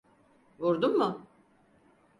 Vurdum 0.59 0.97
mu? 0.97 1.27